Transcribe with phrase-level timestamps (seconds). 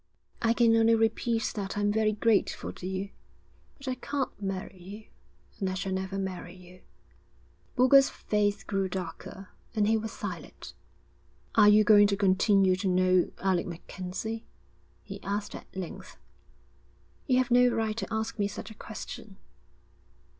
[0.41, 3.11] 'I can only repeat that I'm very grateful to you.
[3.77, 5.03] But I can't marry you,
[5.59, 6.81] and I shall never marry you.'
[7.75, 10.73] Boulger's face grew darker, and he was silent.
[11.53, 14.47] 'Are you going to continue to know Alec MacKenzie?'
[15.03, 16.17] he asked at length.
[17.27, 19.37] 'You have no right to ask me such a question.'